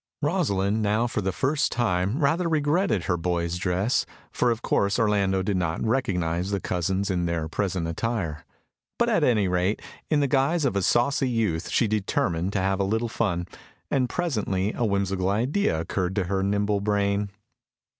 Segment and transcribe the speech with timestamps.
[0.23, 5.43] Rosalind now for the first time rather regretted her boy's dress, for, of course, Orlando
[5.43, 8.43] did not recognise the cousins in their present attire.
[8.97, 9.79] But, at any rate,
[10.09, 13.47] in the guise of a saucy youth she determined to have a little fun,
[13.91, 17.29] and presently a whimsical idea occurred to her nimble brain.